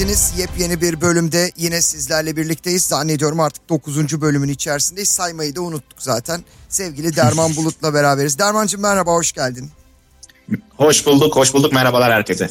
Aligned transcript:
geldiniz. 0.00 0.32
Yepyeni 0.36 0.80
bir 0.80 1.00
bölümde 1.00 1.50
yine 1.56 1.82
sizlerle 1.82 2.36
birlikteyiz. 2.36 2.82
Zannediyorum 2.82 3.40
artık 3.40 3.68
9. 3.68 4.20
bölümün 4.20 4.48
içerisindeyiz. 4.48 5.08
Saymayı 5.08 5.56
da 5.56 5.60
unuttuk 5.60 6.02
zaten. 6.02 6.44
Sevgili 6.68 7.16
Derman 7.16 7.56
Bulut'la 7.56 7.94
beraberiz. 7.94 8.38
Dermancığım 8.38 8.80
merhaba, 8.80 9.12
hoş 9.12 9.32
geldin. 9.32 9.70
Hoş 10.76 11.06
bulduk, 11.06 11.36
hoş 11.36 11.54
bulduk. 11.54 11.72
Merhabalar 11.72 12.12
herkese. 12.12 12.50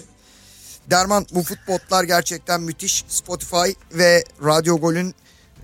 Derman 0.89 1.25
bu 1.33 1.43
futbotlar 1.43 2.03
gerçekten 2.03 2.61
müthiş. 2.61 3.05
Spotify 3.07 3.71
ve 3.93 4.23
Radyo 4.45 4.77
Gol'ün 4.77 5.15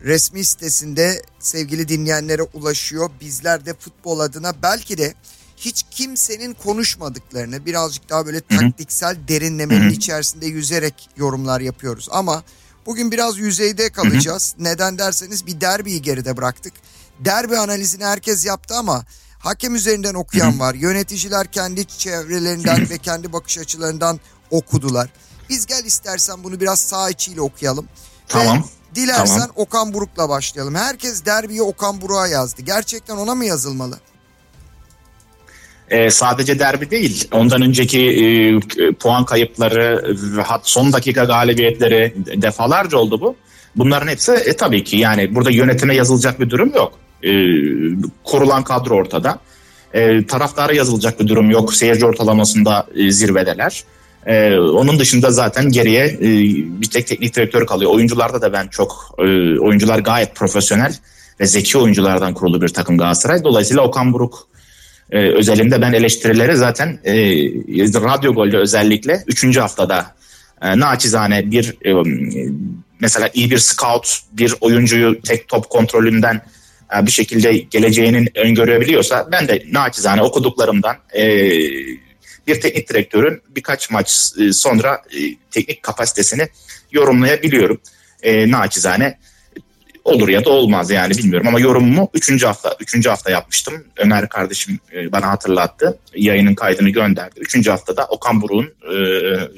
resmi 0.03 0.45
sitesinde 0.45 1.21
sevgili 1.39 1.87
dinleyenlere 1.87 2.41
ulaşıyor. 2.41 3.09
Bizler 3.21 3.65
de 3.65 3.73
futbol 3.73 4.19
adına 4.19 4.53
belki 4.63 4.97
de 4.97 5.13
hiç 5.57 5.85
kimsenin 5.91 6.53
konuşmadıklarını 6.53 7.65
birazcık 7.65 8.09
daha 8.09 8.25
böyle 8.25 8.41
taktiksel 8.41 9.17
derinlemenin 9.27 9.89
içerisinde 9.89 10.45
yüzerek 10.45 11.09
yorumlar 11.17 11.61
yapıyoruz. 11.61 12.07
Ama 12.11 12.43
bugün 12.85 13.11
biraz 13.11 13.37
yüzeyde 13.37 13.89
kalacağız. 13.89 14.55
Neden 14.59 14.97
derseniz 14.97 15.45
bir 15.45 15.61
derbiyi 15.61 16.01
geride 16.01 16.37
bıraktık. 16.37 16.73
Derbi 17.19 17.57
analizini 17.57 18.05
herkes 18.05 18.45
yaptı 18.45 18.75
ama 18.75 19.05
hakem 19.39 19.75
üzerinden 19.75 20.13
okuyan 20.13 20.59
var. 20.59 20.75
Yöneticiler 20.75 21.47
kendi 21.51 21.85
çevrelerinden 21.85 22.89
ve 22.89 22.97
kendi 22.97 23.33
bakış 23.33 23.57
açılarından 23.57 24.19
okudular. 24.51 25.09
Biz 25.49 25.65
gel 25.65 25.85
istersen 25.85 26.43
bunu 26.43 26.59
biraz 26.59 26.79
sağ 26.79 27.09
içiyle 27.09 27.41
okuyalım. 27.41 27.87
Tamam. 28.27 28.57
Ve 28.57 28.95
dilersen 28.95 29.39
Tamam. 29.39 29.51
Okan 29.55 29.93
Buruk'la 29.93 30.29
başlayalım. 30.29 30.75
Herkes 30.75 31.25
derbiyi 31.25 31.61
Okan 31.61 32.01
Buruk'a 32.01 32.27
yazdı. 32.27 32.61
Gerçekten 32.61 33.17
ona 33.17 33.35
mı 33.35 33.45
yazılmalı? 33.45 33.99
Ee, 35.89 36.09
sadece 36.09 36.59
derbi 36.59 36.91
değil, 36.91 37.27
ondan 37.31 37.61
önceki 37.61 37.99
e, 37.99 38.91
puan 38.91 39.25
kayıpları, 39.25 40.15
son 40.63 40.93
dakika 40.93 41.23
galibiyetleri 41.23 42.13
defalarca 42.41 42.97
oldu 42.97 43.21
bu. 43.21 43.35
Bunların 43.75 44.07
hepsi 44.07 44.31
e, 44.31 44.53
tabii 44.53 44.83
ki 44.83 44.97
yani 44.97 45.35
burada 45.35 45.51
yönetime 45.51 45.95
yazılacak 45.95 46.39
bir 46.39 46.49
durum 46.49 46.71
yok. 46.75 46.93
E, 47.23 47.31
kurulan 48.23 48.63
kadro 48.63 48.95
ortada. 48.95 49.39
E, 49.93 50.25
taraftara 50.25 50.73
yazılacak 50.73 51.19
bir 51.19 51.27
durum 51.27 51.51
yok. 51.51 51.73
Seyirci 51.73 52.05
ortalamasında 52.05 52.87
e, 52.95 53.11
zirvedeler. 53.11 53.83
E, 54.25 54.57
onun 54.57 54.99
dışında 54.99 55.31
zaten 55.31 55.71
geriye 55.71 56.05
e, 56.05 56.29
bir 56.81 56.89
tek 56.89 57.07
teknik 57.07 57.35
direktör 57.35 57.65
kalıyor. 57.65 57.91
Oyuncularda 57.91 58.41
da 58.41 58.53
ben 58.53 58.67
çok, 58.67 59.15
e, 59.17 59.23
oyuncular 59.59 59.99
gayet 59.99 60.35
profesyonel 60.35 60.95
ve 61.39 61.45
zeki 61.45 61.77
oyunculardan 61.77 62.33
kurulu 62.33 62.61
bir 62.61 62.69
takım 62.69 62.97
Galatasaray. 62.97 63.43
Dolayısıyla 63.43 63.83
Okan 63.83 64.13
Buruk 64.13 64.47
e, 65.11 65.17
özelinde 65.17 65.81
ben 65.81 65.93
eleştirileri 65.93 66.55
zaten 66.55 66.99
e, 67.03 67.13
radyo 68.03 68.33
golde 68.33 68.57
özellikle 68.57 69.23
3. 69.27 69.57
haftada 69.57 70.15
e, 70.61 70.79
naçizane 70.79 71.51
bir 71.51 71.75
e, 71.85 71.93
mesela 72.99 73.29
iyi 73.33 73.51
bir 73.51 73.57
scout 73.57 74.19
bir 74.31 74.53
oyuncuyu 74.61 75.21
tek 75.21 75.47
top 75.47 75.69
kontrolünden 75.69 76.41
e, 76.97 77.05
bir 77.05 77.11
şekilde 77.11 77.57
geleceğinin 77.57 78.29
öngörebiliyorsa 78.35 79.27
ben 79.31 79.47
de 79.47 79.63
naçizane 79.71 80.21
okuduklarımdan 80.21 80.95
e, 81.15 81.49
bir 82.47 82.61
teknik 82.61 82.89
direktörün 82.89 83.41
birkaç 83.55 83.89
maç 83.89 84.31
e, 84.39 84.53
sonra 84.53 84.93
e, 84.95 85.19
teknik 85.51 85.83
kapasitesini 85.83 86.47
yorumlayabiliyorum. 86.91 87.81
E, 88.23 88.51
naçizane 88.51 89.17
olur 90.05 90.29
ya 90.29 90.45
da 90.45 90.49
olmaz 90.49 90.91
yani 90.91 91.17
bilmiyorum 91.17 91.47
ama 91.47 91.59
yorumumu 91.59 92.09
3. 92.13 92.43
hafta 92.43 92.75
3. 92.79 93.05
hafta 93.05 93.31
yapmıştım. 93.31 93.83
Ömer 93.97 94.29
kardeşim 94.29 94.79
e, 94.93 95.11
bana 95.11 95.27
hatırlattı. 95.27 95.99
Yayının 96.15 96.55
kaydını 96.55 96.89
gönderdi. 96.89 97.39
3. 97.39 97.67
haftada 97.67 98.05
Okan 98.05 98.41
Buruk'un 98.41 98.65
e, 98.65 98.97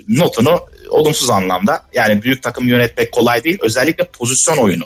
notunu 0.07 0.59
olumsuz 0.89 1.29
anlamda 1.29 1.81
yani 1.93 2.23
büyük 2.23 2.43
takım 2.43 2.67
yönetmek 2.67 3.11
kolay 3.11 3.43
değil. 3.43 3.57
Özellikle 3.61 4.03
pozisyon 4.03 4.57
oyunu. 4.57 4.83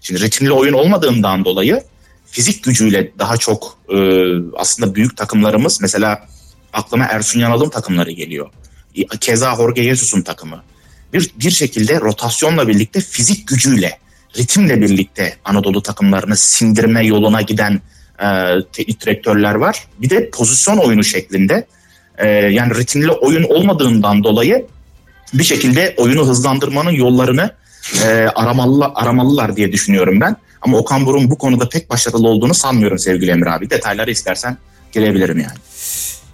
Şimdi 0.00 0.20
ritimli 0.20 0.52
oyun 0.52 0.72
olmadığından 0.72 1.44
dolayı 1.44 1.82
fizik 2.26 2.64
gücüyle 2.64 3.12
daha 3.18 3.36
çok 3.36 3.78
e, 3.92 3.98
aslında 4.56 4.94
büyük 4.94 5.16
takımlarımız 5.16 5.80
mesela 5.80 6.26
aklıma 6.72 7.04
Ersun 7.04 7.40
Yanal'ın 7.40 7.68
takımları 7.68 8.10
geliyor. 8.10 8.50
Keza 9.20 9.56
Jorge 9.56 9.82
Jesus'un 9.82 10.22
takımı. 10.22 10.62
Bir, 11.12 11.30
bir 11.40 11.50
şekilde 11.50 12.00
rotasyonla 12.00 12.68
birlikte 12.68 13.00
fizik 13.00 13.48
gücüyle 13.48 13.98
ritimle 14.36 14.80
birlikte 14.80 15.36
Anadolu 15.44 15.82
takımlarını 15.82 16.36
sindirme 16.36 17.06
yoluna 17.06 17.42
giden 17.42 17.80
e, 18.22 18.26
teknik 18.72 19.00
direktörler 19.00 19.54
var. 19.54 19.86
Bir 19.98 20.10
de 20.10 20.30
pozisyon 20.30 20.76
oyunu 20.76 21.04
şeklinde 21.04 21.66
e, 22.18 22.28
yani 22.28 22.74
ritimli 22.74 23.10
oyun 23.10 23.42
olmadığından 23.42 24.24
dolayı 24.24 24.66
bir 25.34 25.44
şekilde 25.44 25.94
oyunu 25.96 26.26
hızlandırmanın 26.26 26.90
yollarını 26.90 27.50
e, 28.04 28.08
aramalı, 28.34 28.92
aramalılar 28.94 29.56
diye 29.56 29.72
düşünüyorum 29.72 30.20
ben. 30.20 30.36
Ama 30.62 30.78
Okan 30.78 31.06
Buruk'un 31.06 31.30
bu 31.30 31.38
konuda 31.38 31.68
pek 31.68 31.90
başarılı 31.90 32.28
olduğunu 32.28 32.54
sanmıyorum 32.54 32.98
sevgili 32.98 33.30
Emre 33.30 33.50
abi. 33.50 33.70
Detayları 33.70 34.10
istersen 34.10 34.56
gelebilirim 34.92 35.38
yani. 35.38 35.58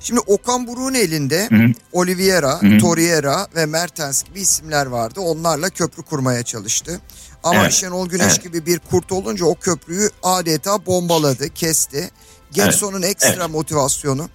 Şimdi 0.05 0.21
Okan 0.21 0.67
Buruk'un 0.67 0.95
elinde 0.95 1.49
Hı 1.51 1.57
hı. 1.57 1.73
Oliveira, 1.93 2.63
Hı 2.63 2.67
hı. 2.67 2.79
Torreira 2.79 3.47
ve 3.57 3.67
Mertens 3.67 4.23
gibi 4.23 4.41
isimler 4.41 4.87
vardı. 4.87 5.21
Onlarla 5.21 5.71
köprü 5.71 6.03
kurmaya 6.03 6.43
çalıştı. 6.43 7.01
Ama 7.45 7.61
Evet, 7.61 7.73
Şenol 7.73 8.09
Güneş 8.09 8.27
evet. 8.27 8.43
gibi 8.43 8.67
bir 8.67 8.79
kurt 8.79 9.13
olunca 9.13 9.45
o 9.45 9.55
köprüyü 9.55 10.11
adeta 10.23 10.87
bombaladı, 10.87 11.49
kesti. 11.49 12.11
Getson'un 12.53 13.03
ekstra 13.03 13.35
evet. 13.35 13.51
motivasyonu. 13.51 14.29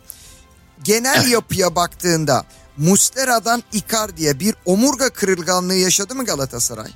Genel 0.84 1.22
Evet. 1.22 1.31
yapıya 1.31 1.75
baktığında 1.75 2.44
Muslera'dan 2.78 3.63
Icardi'ye 3.74 4.40
bir 4.40 4.56
omurga 4.66 5.09
kırılganlığı 5.09 5.75
yaşadı 5.75 6.16
mı 6.16 6.25
Galatasaray? 6.25 6.91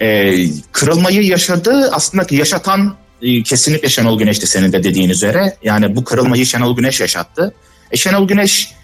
e, 0.00 0.34
kırılmayı 0.72 1.22
yaşadı. 1.22 1.90
Aslında 1.92 2.26
ki 2.26 2.36
yaşatan 2.36 2.96
kesinlikle 3.44 3.88
Şenol 3.88 4.18
Güneş'ti 4.18 4.46
senin 4.46 4.72
de 4.72 4.82
dediğin 4.82 5.10
üzere. 5.10 5.56
Yani 5.62 5.96
bu 5.96 6.04
kırılmayı 6.04 6.46
Şenol 6.46 6.76
Güneş 6.76 7.00
yaşattı. 7.00 7.54
E, 7.90 7.96
Şenol 7.96 8.28
Güneş 8.28 8.74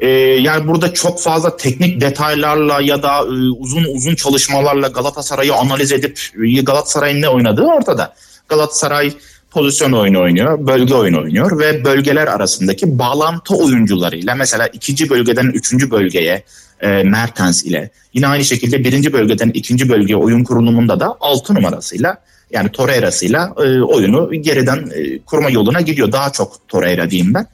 e, 0.00 0.08
yani 0.18 0.66
burada 0.66 0.94
çok 0.94 1.20
fazla 1.22 1.56
teknik 1.56 2.00
detaylarla 2.00 2.80
ya 2.80 3.02
da 3.02 3.18
e, 3.18 3.50
uzun 3.58 3.84
uzun 3.84 4.14
çalışmalarla 4.14 4.88
Galatasaray'ı 4.88 5.54
analiz 5.54 5.92
edip 5.92 6.20
e, 6.44 6.60
Galatasaray'ın 6.62 7.22
ne 7.22 7.28
oynadığı 7.28 7.64
ortada. 7.64 8.14
Galatasaray 8.48 9.12
pozisyon 9.50 9.92
oyunu 9.92 10.22
oynuyor, 10.22 10.66
bölge 10.66 10.94
oyunu 10.94 11.22
oynuyor 11.22 11.58
ve 11.58 11.84
bölgeler 11.84 12.26
arasındaki 12.26 12.98
bağlantı 12.98 13.54
oyuncularıyla 13.54 14.34
mesela 14.34 14.66
ikinci 14.66 15.10
bölgeden 15.10 15.46
üçüncü 15.46 15.90
bölgeye 15.90 16.44
e, 16.80 16.88
Mertens 16.88 17.64
ile 17.64 17.90
yine 18.14 18.26
aynı 18.26 18.44
şekilde 18.44 18.84
birinci 18.84 19.12
bölgeden 19.12 19.50
ikinci 19.54 19.88
bölgeye 19.88 20.16
oyun 20.16 20.44
kurulumunda 20.44 21.00
da 21.00 21.16
altı 21.20 21.54
numarasıyla 21.54 22.22
yani 22.52 22.68
Torreira'sıyla 22.68 23.54
e, 23.56 23.80
oyunu 23.80 24.32
geriden 24.32 24.90
e, 24.94 25.18
kurma 25.18 25.50
yoluna 25.50 25.80
gidiyor. 25.80 26.12
Daha 26.12 26.32
çok 26.32 26.68
Torreira 26.68 27.10
diyeyim 27.10 27.34
ben. 27.34 27.46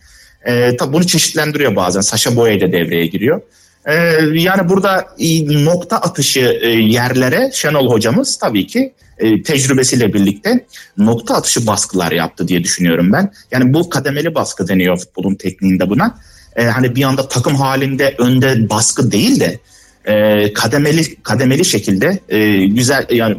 E, 0.45 0.77
tabi 0.77 0.93
bunu 0.93 1.07
çeşitlendiriyor 1.07 1.77
bazen. 1.77 2.01
Saşa 2.01 2.37
Boye 2.37 2.61
de 2.61 2.73
devreye 2.73 3.07
giriyor. 3.07 3.41
E, 3.87 3.95
yani 4.33 4.69
burada 4.69 5.07
e, 5.19 5.65
nokta 5.65 5.97
atışı 5.97 6.59
e, 6.63 6.69
yerlere 6.69 7.51
Şenol 7.55 7.91
hocamız 7.91 8.39
tabii 8.39 8.67
ki 8.67 8.93
e, 9.19 9.43
tecrübesiyle 9.43 10.15
birlikte 10.15 10.67
nokta 10.99 11.35
atışı 11.35 11.67
baskılar 11.67 12.13
yaptı 12.13 12.49
diye 12.49 12.65
düşünüyorum 12.65 13.13
ben. 13.13 13.33
Yani 13.51 13.75
bu 13.75 13.91
kademeli 13.91 14.35
baskı 14.35 14.69
deniyor 14.69 14.99
futbolun 14.99 15.35
tekniğinde 15.35 15.91
buna. 15.91 16.19
E, 16.57 16.65
hani 16.65 16.97
bir 16.97 17.03
anda 17.03 17.29
takım 17.29 17.55
halinde 17.55 18.15
önde 18.19 18.71
baskı 18.71 19.13
değil 19.13 19.41
de 19.41 19.59
e, 20.05 20.53
kademeli 20.53 21.17
kademeli 21.23 21.65
şekilde 21.65 22.19
e, 22.29 22.67
güzel 22.67 23.07
yani 23.11 23.37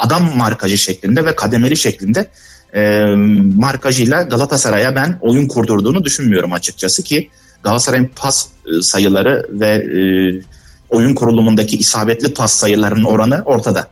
adam 0.00 0.36
markajı 0.36 0.78
şeklinde 0.78 1.24
ve 1.24 1.36
kademeli 1.36 1.76
şeklinde 1.76 2.30
e, 2.74 3.04
markajıyla 3.56 4.22
Galatasaray'a 4.22 4.94
ben 4.94 5.18
oyun 5.20 5.48
kurdurduğunu 5.48 6.04
düşünmüyorum 6.04 6.52
açıkçası 6.52 7.02
ki 7.02 7.30
Galatasaray'ın 7.62 8.10
pas 8.16 8.46
e, 8.66 8.82
sayıları 8.82 9.46
ve 9.50 9.68
e, 9.68 10.00
oyun 10.90 11.14
kurulumundaki 11.14 11.76
isabetli 11.78 12.34
pas 12.34 12.52
sayılarının 12.52 13.04
oranı 13.04 13.42
ortada. 13.44 13.88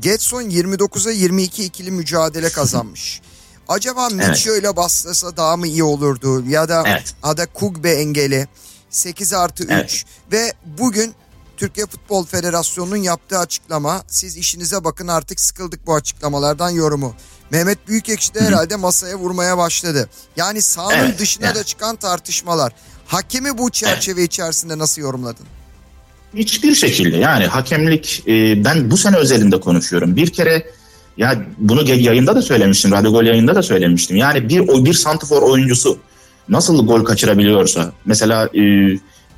Getson 0.00 0.42
29'a 0.42 1.12
22 1.12 1.64
ikili 1.64 1.90
mücadele 1.90 2.48
kazanmış. 2.52 3.20
Acaba 3.68 4.08
Mitchell 4.08 4.60
ile 4.60 4.76
bastırsa 4.76 5.36
daha 5.36 5.56
mı 5.56 5.66
iyi 5.66 5.84
olurdu? 5.84 6.44
Ya 6.48 6.68
da 6.68 6.84
Evet. 6.86 7.14
Ada 7.22 7.46
Kugbe 7.46 7.90
engeli 7.90 8.46
8 8.90 9.32
artı 9.32 9.64
3 9.64 9.70
Evet. 9.70 10.04
ve 10.32 10.52
bugün 10.78 11.14
Türkiye 11.56 11.86
Futbol 11.86 12.26
Federasyonu'nun 12.26 12.96
yaptığı 12.96 13.38
açıklama 13.38 14.02
siz 14.06 14.36
işinize 14.36 14.84
bakın 14.84 15.08
artık 15.08 15.40
sıkıldık 15.40 15.86
bu 15.86 15.94
açıklamalardan 15.94 16.70
yorumu. 16.70 17.14
Mehmet 17.50 17.88
Büyükekşi 17.88 18.34
de 18.34 18.40
herhalde 18.40 18.76
masaya 18.76 19.16
vurmaya 19.16 19.58
başladı. 19.58 20.08
Yani 20.36 20.62
sahanın 20.62 20.96
Evet, 20.96 21.18
dışına 21.18 21.46
evet. 21.46 21.56
da 21.56 21.64
çıkan 21.64 21.96
tartışmalar. 21.96 22.72
Hakemi 23.06 23.58
bu 23.58 23.70
çerçeve 23.70 24.22
içerisinde 24.22 24.78
nasıl 24.78 25.02
yorumladın? 25.02 25.46
Hiçbir 26.34 26.74
şekilde 26.74 27.16
yani 27.16 27.46
hakemlik 27.46 28.22
e, 28.26 28.64
ben 28.64 28.90
bu 28.90 28.96
sene 28.96 29.16
özelinde 29.16 29.60
konuşuyorum. 29.60 30.16
Bir 30.16 30.32
kere 30.32 30.66
ya 31.16 31.44
bunu 31.58 31.88
yayında 31.88 32.36
da 32.36 32.42
söylemiştim. 32.42 32.92
Radyo 32.92 33.12
Gol 33.12 33.24
yayında 33.24 33.54
da 33.54 33.62
söylemiştim. 33.62 34.16
Yani 34.16 34.48
bir 34.48 34.60
o 34.60 34.84
bir 34.84 34.94
santifor 34.94 35.42
oyuncusu 35.42 35.98
nasıl 36.48 36.86
gol 36.86 37.04
kaçırabiliyorsa 37.04 37.92
mesela 38.04 38.48
e, 38.54 38.60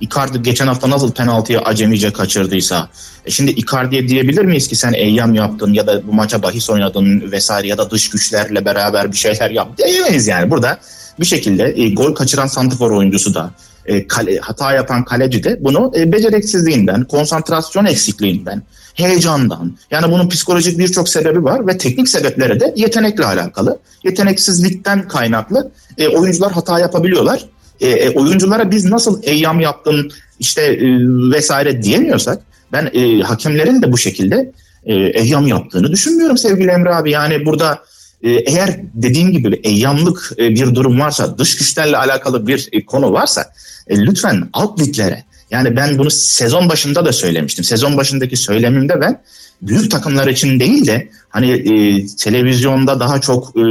Icardi 0.05 0.43
geçen 0.43 0.67
hafta 0.67 0.91
nasıl 0.91 1.13
penaltıyı 1.13 1.61
acemice 1.61 2.13
kaçırdıysa 2.13 2.89
e 3.25 3.31
şimdi 3.31 3.51
Icardi'ye 3.51 4.09
diyebilir 4.09 4.45
miyiz 4.45 4.69
ki 4.69 4.77
sen 4.77 4.93
eyyam 4.93 5.35
yaptın 5.35 5.73
ya 5.73 5.87
da 5.87 6.07
bu 6.07 6.13
maça 6.13 6.43
bahis 6.43 6.71
oynadın 6.71 7.33
vesaire 7.33 7.69
ya 7.69 7.79
da 7.79 7.91
dış 7.91 8.11
güçlerle 8.11 8.65
beraber 8.65 9.13
bir 9.13 9.17
şeyler 9.17 9.51
yap 9.51 9.79
diyemeyiz 9.79 10.27
yani. 10.27 10.51
Burada 10.51 10.79
bir 11.21 11.25
şekilde 11.25 11.75
e, 11.77 11.95
gol 11.95 12.15
kaçıran 12.15 12.47
santifor 12.47 12.91
oyuncusu 12.91 13.35
da 13.35 13.51
e, 13.87 14.07
kale, 14.07 14.39
hata 14.39 14.73
yapan 14.73 15.05
kaleci 15.05 15.45
de 15.45 15.59
bunu 15.61 15.93
e, 15.97 16.13
beceriksizliğinden, 16.13 17.05
konsantrasyon 17.05 17.85
eksikliğinden, 17.85 18.63
heyecandan 18.95 19.77
yani 19.91 20.13
bunun 20.13 20.29
psikolojik 20.29 20.79
birçok 20.79 21.09
sebebi 21.09 21.45
var 21.45 21.67
ve 21.67 21.79
teknik 21.79 22.09
sebepleri 22.09 22.61
de 22.61 22.75
yetenekle 22.77 23.25
alakalı. 23.25 23.79
Yeteneksizlikten 24.05 25.09
kaynaklı 25.09 25.71
e, 25.99 26.09
oyuncular 26.09 26.53
hata 26.53 26.79
yapabiliyorlar. 26.79 27.45
E, 27.81 27.89
e, 27.89 28.11
oyunculara 28.11 28.71
biz 28.71 28.85
nasıl 28.85 29.23
eyyam 29.23 29.61
yaptın 29.61 30.13
işte 30.41 30.63
e, 30.63 30.87
vesaire 31.31 31.83
diyemiyorsak 31.83 32.43
ben 32.73 32.91
e, 32.95 33.23
hakemlerin 33.23 33.83
de 33.83 33.93
bu 33.93 33.99
şekilde 33.99 34.53
e, 34.87 34.95
eyyam 34.95 35.47
yaptığını 35.47 35.93
düşünmüyorum 35.93 36.39
sevgili 36.39 36.71
Emre 36.71 36.95
abi. 36.95 37.11
Yani 37.11 37.47
burada 37.47 37.83
e, 38.23 38.31
eğer 38.31 38.81
dediğim 38.95 39.33
gibi 39.33 39.61
eyyamlık 39.65 40.33
e, 40.39 40.51
bir 40.51 40.75
durum 40.75 41.01
varsa 41.01 41.39
dış 41.39 41.57
güçlerle 41.57 41.97
alakalı 41.97 42.47
bir 42.47 42.69
e, 42.73 42.85
konu 42.85 43.13
varsa 43.13 43.53
e, 43.89 43.99
lütfen 43.99 44.49
alt 44.53 44.81
liglere 44.81 45.25
yani 45.51 45.77
ben 45.77 45.99
bunu 45.99 46.11
sezon 46.11 46.69
başında 46.69 47.07
da 47.07 47.13
söylemiştim. 47.13 47.65
Sezon 47.65 47.97
başındaki 47.97 48.37
söylemimde 48.37 49.01
ben 49.01 49.23
büyük 49.63 49.91
takımlar 49.91 50.27
için 50.27 50.61
değil 50.61 50.87
de 50.87 51.09
hani 51.29 51.51
e, 51.51 52.07
televizyonda 52.17 53.01
daha 53.01 53.21
çok 53.21 53.57
e, 53.57 53.63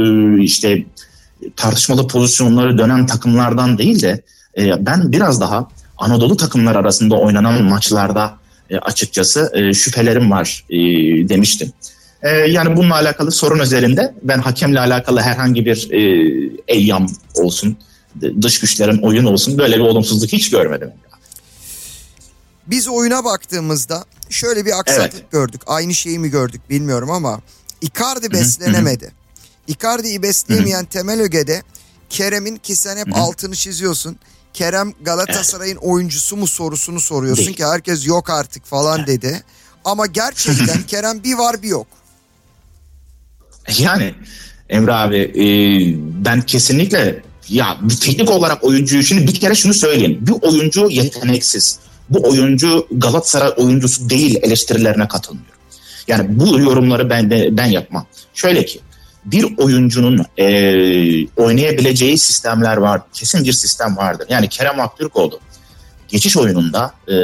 işte 0.42 0.84
tartışmalı 1.56 2.08
pozisyonları 2.08 2.78
dönen 2.78 3.06
takımlardan 3.06 3.78
değil 3.78 4.02
de 4.02 4.22
e, 4.58 4.86
ben 4.86 5.12
biraz 5.12 5.40
daha 5.40 5.68
Anadolu 5.98 6.36
takımlar 6.36 6.76
arasında 6.76 7.16
oynanan 7.16 7.64
maçlarda 7.64 8.38
e, 8.70 8.78
açıkçası 8.78 9.50
e, 9.54 9.74
şüphelerim 9.74 10.30
var 10.30 10.64
e, 10.70 10.78
demiştim. 11.28 11.72
E, 12.22 12.28
yani 12.30 12.76
bununla 12.76 12.94
alakalı 12.94 13.32
sorun 13.32 13.58
üzerinde 13.58 14.14
ben 14.22 14.38
hakemle 14.38 14.80
alakalı 14.80 15.20
herhangi 15.20 15.64
bir 15.64 15.90
e, 15.90 16.00
eyyam 16.68 17.06
olsun, 17.34 17.76
dış 18.42 18.60
güçlerin 18.60 18.98
oyun 18.98 19.24
olsun 19.24 19.58
böyle 19.58 19.76
bir 19.76 19.80
olumsuzluk 19.80 20.32
hiç 20.32 20.50
görmedim. 20.50 20.90
Biz 22.66 22.88
oyuna 22.88 23.24
baktığımızda 23.24 24.04
şöyle 24.30 24.64
bir 24.64 24.78
aksaklık 24.78 25.14
evet. 25.14 25.32
gördük. 25.32 25.62
Aynı 25.66 25.94
şeyi 25.94 26.18
mi 26.18 26.28
gördük 26.28 26.70
bilmiyorum 26.70 27.10
ama 27.10 27.40
Icardi 27.80 28.32
beslenemedi. 28.32 29.12
Icardi'yi 29.66 30.22
besleyemeyen 30.22 30.84
temel 30.84 31.20
ögede 31.20 31.62
Kerem'in 32.10 32.56
ki 32.56 32.76
sen 32.76 32.96
hep 32.96 33.16
altını 33.16 33.54
çiziyorsun. 33.54 34.16
Kerem 34.54 34.92
Galatasaray'ın 35.02 35.76
oyuncusu 35.76 36.36
mu 36.36 36.46
sorusunu 36.46 37.00
soruyorsun 37.00 37.52
ki 37.52 37.64
herkes 37.64 38.06
yok 38.06 38.30
artık 38.30 38.66
falan 38.66 39.06
dedi. 39.06 39.42
Ama 39.84 40.06
gerçekten 40.06 40.82
Kerem 40.86 41.24
bir 41.24 41.34
var 41.34 41.62
bir 41.62 41.68
yok. 41.68 41.86
Yani 43.78 44.14
Emre 44.68 44.92
abi 44.92 45.16
e, 45.16 45.46
ben 46.24 46.42
kesinlikle 46.42 47.22
ya 47.48 47.78
bir 47.82 47.96
teknik 47.96 48.30
olarak 48.30 48.64
oyuncuyu 48.64 49.02
şimdi 49.02 49.26
bir 49.26 49.40
kere 49.40 49.54
şunu 49.54 49.74
söyleyeyim. 49.74 50.18
Bir 50.20 50.48
oyuncu 50.48 50.90
yeteneksiz. 50.90 51.78
Bu 52.10 52.28
oyuncu 52.28 52.86
Galatasaray 52.90 53.52
oyuncusu 53.56 54.10
değil 54.10 54.38
eleştirilerine 54.42 55.08
katılmıyor. 55.08 55.54
Yani 56.08 56.38
bu 56.38 56.58
yorumları 56.60 57.10
ben 57.10 57.30
de, 57.30 57.48
ben 57.56 57.66
yapmam. 57.66 58.06
Şöyle 58.34 58.64
ki 58.64 58.80
bir 59.24 59.58
oyuncunun 59.58 60.24
e, 60.38 60.46
oynayabileceği 61.36 62.18
sistemler 62.18 62.76
var. 62.76 63.00
Kesin 63.12 63.44
bir 63.44 63.52
sistem 63.52 63.96
vardır. 63.96 64.26
Yani 64.30 64.48
Kerem 64.48 64.80
Aktürkoğlu 64.80 65.40
geçiş 66.08 66.36
oyununda 66.36 66.92
e, 67.08 67.14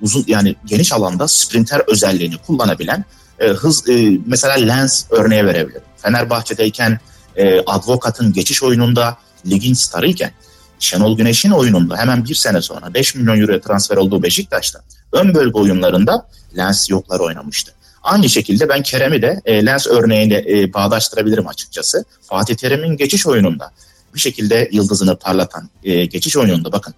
uzun 0.00 0.24
yani 0.26 0.56
geniş 0.64 0.92
alanda 0.92 1.28
sprinter 1.28 1.82
özelliğini 1.86 2.36
kullanabilen 2.36 3.04
e, 3.38 3.48
hız 3.48 3.88
e, 3.88 4.18
mesela 4.26 4.54
Lens 4.54 5.04
örneğe 5.10 5.46
verebilirim. 5.46 5.82
Fenerbahçe'deyken 5.96 6.98
e, 7.36 7.60
Advokat'ın 7.60 8.32
geçiş 8.32 8.62
oyununda 8.62 9.16
ligin 9.46 9.74
starıyken 9.74 10.32
Şenol 10.78 11.16
Güneş'in 11.16 11.50
oyununda 11.50 11.96
hemen 11.96 12.24
bir 12.24 12.34
sene 12.34 12.62
sonra 12.62 12.94
5 12.94 13.14
milyon 13.14 13.40
euroya 13.40 13.60
transfer 13.60 13.96
olduğu 13.96 14.22
Beşiktaş'ta 14.22 14.80
ön 15.12 15.34
bölge 15.34 15.58
oyunlarında 15.58 16.26
Lens 16.56 16.90
yoklar 16.90 17.20
oynamıştı. 17.20 17.72
Aynı 18.02 18.28
şekilde 18.28 18.68
ben 18.68 18.82
Kerem'i 18.82 19.22
de 19.22 19.40
e, 19.44 19.66
Lens 19.66 19.86
örneğiyle 19.86 20.44
e, 20.48 20.72
bağdaştırabilirim 20.74 21.48
açıkçası. 21.48 22.04
Fatih 22.22 22.54
Terim'in 22.54 22.96
geçiş 22.96 23.26
oyununda 23.26 23.70
bir 24.14 24.20
şekilde 24.20 24.68
yıldızını 24.72 25.16
parlatan 25.16 25.68
e, 25.84 26.04
geçiş 26.04 26.36
oyununda 26.36 26.72
bakın 26.72 26.94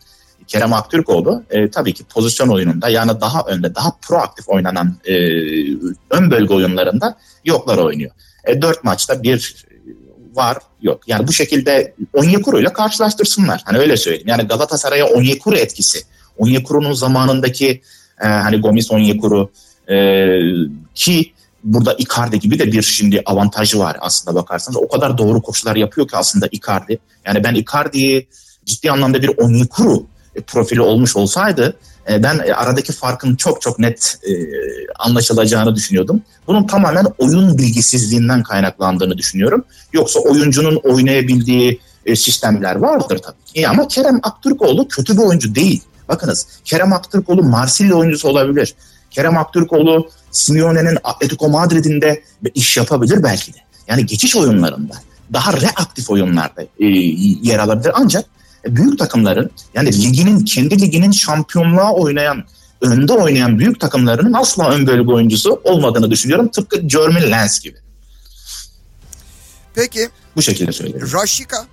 Kerem 0.46 0.72
Aktürkoğlu 0.72 1.43
e, 1.50 1.70
tabii 1.70 1.94
ki 1.94 2.04
pozisyon 2.04 2.49
oyununda 2.49 2.88
yani 2.88 3.20
daha 3.20 3.43
önde 3.43 3.75
daha 3.75 3.93
proaktif 4.08 4.49
oynanan 4.49 4.96
e, 5.04 5.14
ön 6.10 6.31
bölge 6.31 6.54
oyunlarında 6.54 7.19
yoklar 7.44 7.78
oynuyor. 7.78 8.10
E, 8.44 8.62
dört 8.62 8.84
maçta 8.84 9.22
bir 9.22 9.66
var 10.34 10.58
yok. 10.82 11.02
Yani 11.06 11.28
bu 11.28 11.32
şekilde 11.32 11.94
Onyekuru 12.12 12.60
ile 12.60 12.72
karşılaştırsınlar. 12.72 13.62
Hani 13.64 13.78
öyle 13.78 13.96
söyleyeyim. 13.96 14.28
Yani 14.28 14.43
Galatasaray'a 14.43 15.06
Onyekuru 15.06 15.56
etkisi. 15.56 15.99
Onyekuru'nun 16.38 16.93
zamanındaki 16.93 17.82
e, 18.20 18.26
hani 18.26 18.60
Gomis 18.60 18.90
Onyekuru 18.90 19.50
e, 19.90 20.38
ki 20.94 21.32
burada 21.64 21.94
Icardi 21.94 22.40
gibi 22.40 22.58
de 22.58 22.73
bir 22.73 22.82
şimdi 22.82 23.23
avantajı 23.26 23.79
var 23.79 23.96
aslında 24.00 24.37
bakarsanız. 24.37 24.76
O 24.76 24.88
kadar 24.88 25.19
doğru 25.19 25.43
koşular 25.43 25.76
yapıyor 25.76 26.08
ki 26.08 26.17
aslında 26.17 26.49
Icardi. 26.52 26.99
Yani 27.26 27.44
ben 27.44 27.55
Icardi'yi 27.55 28.29
ciddi 28.64 28.90
anlamda 28.90 29.23
bir 29.23 29.31
Onyekuru 29.38 30.06
profili 30.46 30.81
olmuş 30.81 31.17
olsaydı 31.17 31.76
e, 32.11 32.23
ben 32.23 32.38
aradaki 32.38 32.93
farkın 32.93 33.37
çok 33.37 33.62
çok 33.62 33.79
net 33.79 34.19
e, 34.29 34.32
anlaşılacağını 34.99 35.75
düşünüyordum. 35.75 36.23
Bunun 36.46 36.67
tamamen 36.67 37.06
oyun 37.19 37.58
bilgisizliğinden 37.58 38.43
kaynaklandığını 38.43 39.19
düşünüyorum. 39.19 39.64
Yoksa 39.93 40.20
oyuncunun 40.20 40.76
oynayabildiği 40.76 41.81
e, 42.06 42.17
sistemler 42.17 42.76
vardır 42.76 43.18
tabii 43.18 43.45
ki. 43.54 43.68
Ama 43.68 43.88
Kerem 43.88 44.21
Aktürkoğlu 44.23 44.88
kötü 44.88 45.16
bir 45.16 45.23
oyuncu 45.23 45.54
değil. 45.54 45.83
Bakınız 46.09 46.47
Kerem 46.64 46.92
Aktürkoğlu 46.92 47.42
Marsilya 47.42 47.95
oyuncusu 47.95 48.28
olabilir. 48.28 48.75
Kerem 49.12 49.38
Aktürkoğlu 49.38 50.11
Simeone'nin 50.31 50.99
Atletico 51.04 51.49
Madrid'inde 51.49 52.23
iş 52.54 52.76
yapabilir 52.76 53.23
belki 53.23 53.54
de. 53.54 53.59
Yani 53.88 54.07
geçiş 54.07 54.37
oyunlarında 54.37 54.95
daha 55.33 55.52
reaktif 55.52 56.11
oyunlarda 56.11 56.62
e, 56.62 56.87
yer 57.42 57.59
alabilir 57.59 57.92
ancak 57.95 58.25
büyük 58.66 58.99
takımların 58.99 59.50
yani 59.75 60.02
liginin 60.02 60.45
kendi 60.45 60.81
liginin 60.81 61.11
şampiyonluğa 61.11 61.92
oynayan 61.92 62.45
önde 62.81 63.12
oynayan 63.12 63.59
büyük 63.59 63.81
takımlarının 63.81 64.33
asla 64.33 64.71
ön 64.71 64.87
bölge 64.87 65.12
oyuncusu 65.12 65.61
olmadığını 65.64 66.11
düşünüyorum. 66.11 66.49
Tıpkı 66.49 66.88
Jeremy 66.88 67.31
Lens 67.31 67.61
gibi. 67.61 67.76
Peki. 69.75 70.09
Bu 70.37 70.42
şekilde 70.42 70.73
söylüyorum. 70.73 71.11
Raşika. 71.12 71.66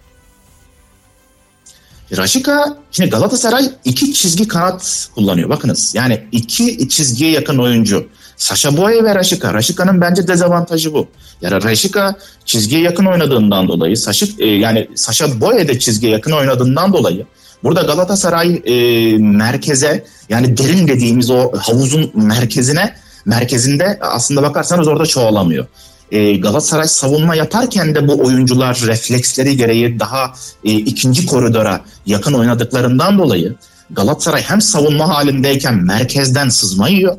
Raşika 2.18 2.78
şimdi 2.92 3.10
Galatasaray 3.10 3.70
iki 3.86 4.14
çizgi 4.14 4.48
kanat 4.48 5.10
kullanıyor. 5.16 5.50
Bakınız 5.50 5.96
yani 5.96 6.24
iki 6.32 6.90
çizgiye 6.90 7.32
yakın 7.32 7.58
oyuncu. 7.58 8.08
Sasha 8.38 8.78
Boye 8.78 9.04
ve 9.04 9.16
Raşika. 9.16 9.54
Raşika'nın 9.54 10.02
bence 10.02 10.28
dezavantajı 10.28 10.94
bu. 10.94 11.08
Yani 11.42 11.64
Raşika 11.64 12.16
çizgiye 12.46 12.82
yakın 12.82 13.06
oynadığından 13.06 13.68
dolayı, 13.68 13.98
Sasha, 13.98 14.26
e, 14.40 14.48
yani 14.48 14.88
Sasha 14.96 15.42
Boye 15.42 15.68
de 15.68 15.80
çizgiye 15.80 16.12
yakın 16.12 16.32
oynadığından 16.32 16.94
dolayı 16.94 17.26
burada 17.64 17.82
Galatasaray 17.82 18.62
e, 18.66 19.18
merkeze 19.18 20.06
yani 20.30 20.58
derin 20.58 20.88
dediğimiz 20.88 21.30
o 21.30 21.52
havuzun 21.58 22.12
merkezine 22.14 22.96
merkezinde 23.26 24.00
aslında 24.02 24.42
bakarsanız 24.44 24.88
orada 24.88 25.06
çoğalamıyor. 25.06 25.66
E, 26.12 26.38
Galatasaray 26.38 26.88
savunma 26.88 27.36
yaparken 27.36 27.96
de 27.96 28.08
bu 28.08 28.20
oyuncular 28.26 28.82
refleksleri 28.88 29.58
gereği 29.58 30.00
daha 30.00 30.34
e, 30.64 30.72
ikinci 30.72 31.26
koridora 31.26 31.82
yakın 32.06 32.34
oynadıklarından 32.34 33.18
dolayı 33.18 33.56
Galatasaray 33.90 34.42
hem 34.42 34.62
savunma 34.62 35.10
halindeyken 35.10 35.76
merkezden 35.76 36.50
sızma 36.50 36.90
yiyor 36.90 37.18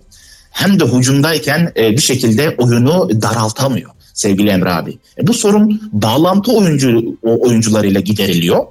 hem 0.50 0.80
de 0.80 0.84
hücumdayken 0.84 1.72
e, 1.76 1.90
bir 1.90 2.00
şekilde 2.00 2.54
oyunu 2.58 3.22
daraltamıyor 3.22 3.90
sevgili 4.14 4.50
Emre 4.50 4.72
abi. 4.72 4.98
E, 5.18 5.26
bu 5.26 5.34
sorun 5.34 5.90
bağlantı 5.92 6.52
oyuncu 6.52 7.18
o 7.22 7.48
oyuncularıyla 7.48 8.00
gideriliyor. 8.00 8.66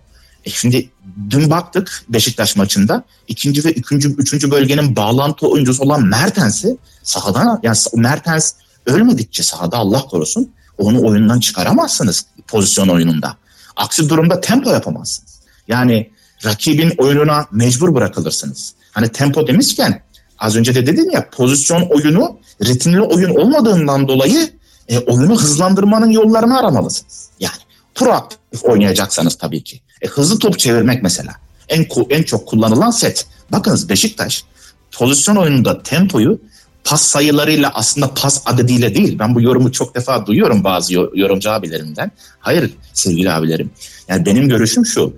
E, 0.45 0.49
şimdi 0.49 0.89
dün 1.29 1.49
baktık 1.49 2.03
Beşiktaş 2.09 2.55
maçında 2.55 3.03
ikinci 3.27 3.65
ve 3.65 3.71
üçüncü, 3.71 4.15
üçüncü 4.15 4.51
bölgenin 4.51 4.95
bağlantı 4.95 5.47
oyuncusu 5.47 5.83
olan 5.83 6.05
Mertens'i 6.05 6.77
sahadan 7.03 7.59
yani 7.63 7.77
Mertens 7.95 8.53
ölmedikçe 8.85 9.43
sahada 9.43 9.77
Allah 9.77 10.01
korusun 10.01 10.51
onu 10.77 11.07
oyundan 11.07 11.39
çıkaramazsınız 11.39 12.25
pozisyon 12.47 12.87
oyununda. 12.87 13.37
Aksi 13.75 14.09
durumda 14.09 14.41
tempo 14.41 14.69
yapamazsınız. 14.69 15.39
Yani 15.67 16.09
rakibin 16.45 16.93
oyununa 16.97 17.45
mecbur 17.51 17.95
bırakılırsınız. 17.95 18.73
Hani 18.91 19.09
tempo 19.09 19.47
demişken 19.47 20.03
az 20.39 20.55
önce 20.55 20.75
de 20.75 20.87
dedim 20.87 21.11
ya 21.11 21.29
pozisyon 21.29 21.81
oyunu 21.81 22.39
ritimli 22.65 23.01
oyun 23.01 23.35
olmadığından 23.35 24.07
dolayı 24.07 24.49
e, 24.87 24.99
oyunu 24.99 25.41
hızlandırmanın 25.41 26.09
yollarını 26.09 26.59
aramalısınız. 26.59 27.29
Yani 27.39 27.59
proaktif 27.95 28.65
oynayacaksanız 28.65 29.35
tabii 29.35 29.63
ki. 29.63 29.81
E, 30.01 30.07
hızlı 30.07 30.39
top 30.39 30.59
çevirmek 30.59 31.03
mesela. 31.03 31.35
En 31.69 31.87
en 32.09 32.23
çok 32.23 32.47
kullanılan 32.47 32.91
set. 32.91 33.25
Bakınız 33.51 33.89
Beşiktaş 33.89 34.43
pozisyon 34.91 35.35
oyununda 35.35 35.83
tempoyu 35.83 36.41
pas 36.83 37.01
sayılarıyla 37.01 37.71
aslında 37.73 38.13
pas 38.13 38.41
adediyle 38.45 38.95
değil. 38.95 39.19
Ben 39.19 39.35
bu 39.35 39.41
yorumu 39.41 39.71
çok 39.71 39.95
defa 39.95 40.25
duyuyorum 40.25 40.63
bazı 40.63 40.93
yorumcu 40.93 41.51
abilerimden. 41.51 42.11
Hayır 42.39 42.73
sevgili 42.93 43.31
abilerim. 43.31 43.71
Yani 44.07 44.25
benim 44.25 44.49
görüşüm 44.49 44.85
şu. 44.85 45.13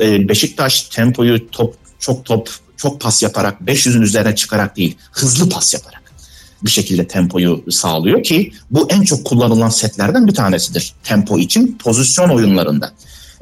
E, 0.00 0.28
Beşiktaş 0.28 0.82
tempoyu 0.82 1.50
top 1.50 1.74
çok 1.98 2.24
top 2.24 2.50
çok 2.76 3.00
pas 3.00 3.22
yaparak 3.22 3.60
500'ün 3.60 4.02
üzerine 4.02 4.34
çıkarak 4.34 4.76
değil 4.76 4.96
hızlı 5.12 5.48
pas 5.48 5.74
yaparak 5.74 6.04
bir 6.64 6.70
şekilde 6.70 7.06
tempoyu 7.06 7.64
sağlıyor 7.70 8.22
ki 8.22 8.52
bu 8.70 8.90
en 8.90 9.02
çok 9.02 9.24
kullanılan 9.24 9.68
setlerden 9.68 10.26
bir 10.26 10.34
tanesidir 10.34 10.94
tempo 11.02 11.38
için 11.38 11.78
pozisyon 11.78 12.28
oyunlarında. 12.28 12.92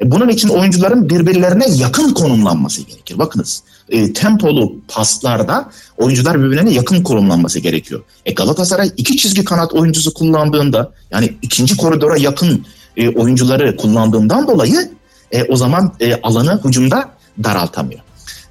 E, 0.01 0.11
bunun 0.11 0.29
için 0.29 0.49
oyuncuların 0.49 1.09
birbirlerine 1.09 1.65
yakın 1.75 2.13
konumlanması 2.13 2.81
gerekir. 2.81 3.17
Bakınız 3.17 3.63
e, 3.89 4.13
tempolu 4.13 4.75
paslarda 4.87 5.69
oyuncular 5.97 6.43
birbirlerine 6.43 6.71
yakın 6.71 7.03
konumlanması 7.03 7.59
gerekiyor. 7.59 8.03
E, 8.25 8.33
Galatasaray 8.33 8.91
iki 8.97 9.17
çizgi 9.17 9.43
kanat 9.43 9.73
oyuncusu 9.73 10.13
kullandığında 10.13 10.91
yani 11.11 11.37
ikinci 11.41 11.77
koridora 11.77 12.17
yakın 12.17 12.65
e, 12.97 13.09
oyuncuları 13.09 13.77
kullandığından 13.77 14.47
dolayı 14.47 14.91
e, 15.31 15.43
o 15.43 15.55
zaman 15.55 15.93
e, 15.99 16.21
alanı 16.21 16.61
hücumda 16.65 17.09
daraltamıyor. 17.43 18.01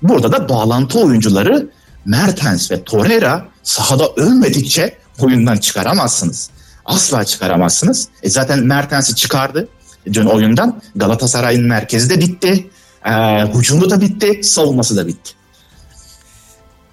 Burada 0.03 0.33
da 0.33 0.49
bağlantı 0.49 0.99
oyuncuları 0.99 1.71
Mertens 2.05 2.71
ve 2.71 2.85
Torreira 2.85 3.45
sahada 3.63 4.09
ölmedikçe 4.17 4.97
oyundan 5.21 5.57
çıkaramazsınız. 5.57 6.51
Asla 6.85 7.25
çıkaramazsınız. 7.25 8.09
E 8.23 8.31
zaten 8.31 8.59
Mertens'i 8.59 9.15
çıkardı 9.15 9.69
dün 10.13 10.27
oyundan. 10.27 10.83
Galatasaray'ın 10.97 11.65
merkezi 11.65 12.11
de 12.11 12.21
bitti. 12.21 12.71
E, 13.05 13.13
hücumu 13.59 13.91
da 13.91 14.01
bitti. 14.01 14.41
Savunması 14.45 14.97
da 14.97 15.07
bitti. 15.07 15.33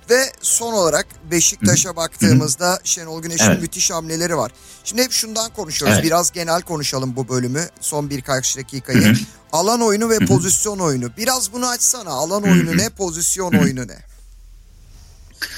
Ve 0.10 0.24
son 0.42 0.74
olarak 0.74 1.08
Beşiktaş'a 1.32 1.96
baktığımızda 1.96 2.74
Hı. 2.74 2.80
Şenol 2.84 3.22
Güneş'in 3.22 3.46
evet. 3.46 3.62
müthiş 3.62 3.92
hamleleri 3.92 4.38
var. 4.38 4.52
Şimdi 4.84 5.04
hep 5.04 5.12
şundan 5.12 5.54
konuşuyoruz. 5.54 5.96
Evet. 5.96 6.06
Biraz 6.06 6.32
genel 6.32 6.62
konuşalım 6.62 7.16
bu 7.16 7.30
bölümü. 7.30 7.68
Son 7.82 8.10
birkaç 8.10 8.58
dakikayı. 8.58 9.02
Hı. 9.02 9.14
Alan 9.52 9.82
oyunu 9.82 10.10
ve 10.10 10.16
Hı. 10.16 10.26
pozisyon 10.26 10.80
oyunu. 10.80 11.10
Biraz 11.18 11.54
bunu 11.54 11.68
açsana. 11.68 12.10
Alan 12.10 12.44
Hı. 12.44 12.52
oyunu 12.52 12.78
ne, 12.78 12.90
pozisyon 12.90 13.54
Hı. 13.54 13.60
oyunu 13.60 13.88
ne? 13.88 13.98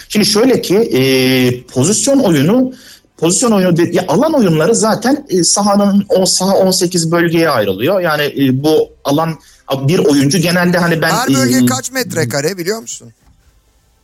Şimdi 0.10 0.26
şöyle 0.26 0.62
ki 0.62 0.78
e, 0.78 1.64
pozisyon 1.64 2.20
oyunu 2.20 2.74
pozisyon 3.22 3.52
oyunu 3.52 3.82
ya 3.92 4.06
alan 4.08 4.34
oyunları 4.34 4.76
zaten 4.76 5.26
e, 5.30 5.44
sahanın 5.44 6.06
o 6.10 6.26
saha 6.26 6.56
18 6.56 7.12
bölgeye 7.12 7.50
ayrılıyor. 7.50 8.02
Yani 8.02 8.24
e, 8.24 8.64
bu 8.64 8.90
alan 9.04 9.40
bir 9.82 10.00
oyuncu 10.00 10.38
genelde 10.38 10.78
hani 10.78 11.02
ben 11.02 11.10
Her 11.10 11.28
bölge 11.28 11.58
e, 11.58 11.66
kaç 11.66 11.92
metrekare 11.92 12.58
biliyor 12.58 12.80
musun? 12.80 13.10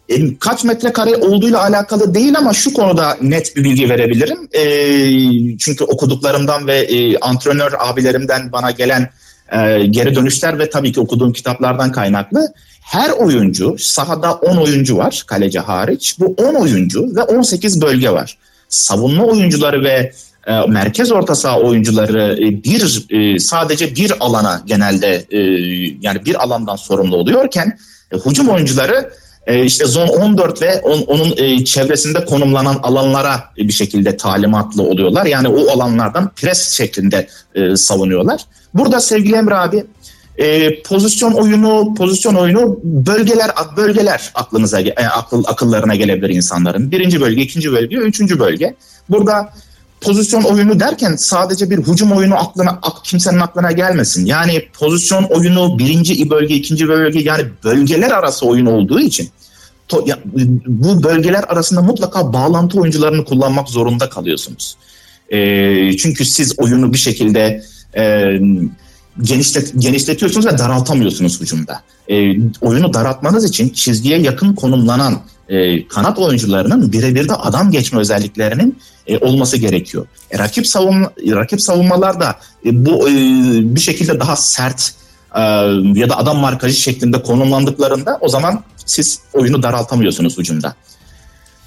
E, 0.10 0.38
kaç 0.38 0.64
metrekare 0.64 1.16
olduğuyla 1.16 1.62
alakalı 1.62 2.14
değil 2.14 2.38
ama 2.38 2.54
şu 2.54 2.74
konuda 2.74 3.18
net 3.22 3.56
bir 3.56 3.64
bilgi 3.64 3.90
verebilirim. 3.90 4.48
E, 4.54 4.64
çünkü 5.58 5.84
okuduklarımdan 5.84 6.68
ve 6.68 6.78
e, 6.78 7.18
antrenör 7.18 7.74
abilerimden 7.80 8.52
bana 8.52 8.72
gelen 8.72 9.10
e, 9.52 9.86
geri 9.86 10.16
dönüşler 10.16 10.60
ve 10.60 10.70
tabii 10.70 10.92
ki 10.92 11.00
okuduğum 11.00 11.34
kitaplardan 11.34 11.92
kaynaklı 11.92 12.54
her 12.82 13.10
oyuncu 13.10 13.76
sahada 13.80 14.34
10 14.34 14.58
oyuncu 14.58 14.98
var 14.98 15.24
kaleci 15.28 15.60
hariç. 15.60 16.16
Bu 16.20 16.26
10 16.38 16.54
oyuncu 16.54 17.16
ve 17.16 17.22
18 17.22 17.82
bölge 17.82 18.10
var. 18.10 18.38
Savunma 18.70 19.24
oyuncuları 19.24 19.84
ve 19.84 20.12
e, 20.48 20.62
merkez 20.68 21.12
orta 21.12 21.36
saha 21.36 21.60
oyuncuları 21.60 22.38
e, 22.42 22.64
bir 22.64 23.06
e, 23.10 23.40
sadece 23.40 23.96
bir 23.96 24.14
alana 24.20 24.62
genelde 24.66 25.26
e, 25.30 25.40
yani 26.02 26.26
bir 26.26 26.44
alandan 26.44 26.76
sorumlu 26.76 27.16
oluyorken 27.16 27.78
e, 28.12 28.18
hücum 28.18 28.50
oyuncuları 28.50 29.12
e, 29.48 29.66
işte 29.66 29.86
zon 29.86 30.08
14 30.08 30.62
ve 30.62 30.82
on, 30.82 31.02
onun 31.02 31.34
e, 31.38 31.66
çevresinde 31.66 32.26
konumlanan 32.26 32.80
alanlara 32.84 33.44
bir 33.58 33.74
şekilde 33.74 34.18
talimatlı 34.18 34.84
oluyorlar. 34.84 35.26
Yani 35.26 35.48
o 35.48 35.72
alanlardan 35.72 36.32
pres 36.36 36.72
şeklinde 36.72 37.28
e, 37.56 37.76
savunuyorlar. 37.76 38.42
Burada 38.74 39.00
sevgili 39.00 39.36
Emre 39.36 39.56
abi 39.56 39.86
e, 40.38 40.82
pozisyon 40.82 41.32
oyunu, 41.32 41.94
pozisyon 41.98 42.36
oyunu 42.36 42.80
bölgeler 42.84 43.52
bölgeler 43.78 44.32
aklınıza 44.36 44.80
e, 44.80 44.94
akıl 44.94 45.44
akıllarına 45.48 45.96
gelebilir 45.96 46.30
insanların. 46.30 46.92
Birinci 46.92 47.22
bölge, 47.22 47.42
ikinci 47.42 47.72
bölge, 47.72 47.96
üçüncü 47.96 48.40
bölge. 48.40 48.76
Burada 49.10 49.54
pozisyon 50.02 50.44
oyunu 50.44 50.80
derken 50.80 51.16
sadece 51.16 51.70
bir 51.70 51.78
hücum 51.78 52.12
oyunu 52.12 52.36
aklına 52.36 52.80
kimsenin 53.04 53.40
aklına 53.40 53.72
gelmesin. 53.72 54.26
Yani 54.26 54.64
pozisyon 54.74 55.24
oyunu 55.24 55.80
birinci 55.80 56.30
bölge, 56.30 56.56
ikinci 56.56 56.88
bölge 56.88 57.20
yani 57.20 57.44
bölgeler 57.64 58.12
arası 58.12 58.46
oyun 58.46 58.66
olduğu 58.66 59.00
için 59.00 59.30
to, 59.88 60.04
ya, 60.08 60.20
bu 60.66 61.04
bölgeler 61.04 61.44
arasında 61.48 61.82
mutlaka 61.82 62.34
bağlantı 62.34 62.80
oyuncularını 62.80 63.26
kullanmak 63.26 63.70
zorunda 63.70 64.10
kalıyorsunuz. 64.10 64.78
E, 65.30 65.98
çünkü 65.98 66.26
siz 66.26 66.60
oyunu 66.60 66.94
bir 66.94 66.98
şekilde 66.98 67.64
e, 67.98 68.34
genişlet, 69.22 69.74
genişletiyorsunuz 69.78 70.46
ve 70.46 70.58
daraltamıyorsunuz 70.58 71.42
hücumda. 71.42 71.82
E, 72.08 72.16
oyunu 72.62 72.94
daraltmanız 72.94 73.46
için 73.46 73.70
çizgiye 73.70 74.20
yakın 74.20 74.56
konumlanan 74.56 75.22
e, 75.50 75.88
kanat 75.88 76.20
oyuncularının 76.20 76.92
birebir 76.92 77.30
de 77.30 77.34
adam 77.34 77.72
geçme 77.72 78.00
özelliklerinin 78.00 78.80
e, 79.08 79.18
olması 79.18 79.58
gerekiyor. 79.58 80.08
E, 80.32 80.40
rakip 80.40 80.68
savunma 80.68 81.12
rakip 81.28 81.62
savunmalarda 81.62 82.36
e, 82.66 82.86
bu 82.86 83.10
e, 83.10 83.14
bir 83.76 83.80
şekilde 83.80 84.20
daha 84.20 84.36
sert 84.36 84.94
e, 85.36 85.42
ya 85.94 86.10
da 86.10 86.18
adam 86.18 86.38
markajı 86.38 86.76
şeklinde 86.76 87.24
konumlandıklarında 87.24 88.18
o 88.22 88.30
zaman 88.30 88.64
siz 88.86 89.20
oyunu 89.34 89.64
daraltamıyorsunuz 89.64 90.38
hücumda. 90.38 90.76